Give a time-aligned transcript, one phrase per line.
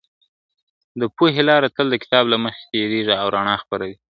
[0.99, 3.95] د پوهې لاره تل د کتاب له مخي تيريږي او رڼا خپروي..